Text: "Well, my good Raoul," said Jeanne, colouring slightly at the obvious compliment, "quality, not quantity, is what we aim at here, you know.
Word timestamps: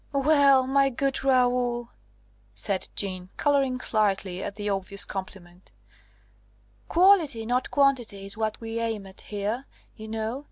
"Well, 0.13 0.65
my 0.65 0.89
good 0.89 1.23
Raoul," 1.23 1.91
said 2.55 2.89
Jeanne, 2.95 3.29
colouring 3.37 3.79
slightly 3.79 4.41
at 4.41 4.55
the 4.55 4.67
obvious 4.67 5.05
compliment, 5.05 5.71
"quality, 6.89 7.45
not 7.45 7.69
quantity, 7.69 8.25
is 8.25 8.35
what 8.35 8.59
we 8.59 8.79
aim 8.79 9.05
at 9.05 9.21
here, 9.21 9.67
you 9.95 10.07
know. 10.07 10.39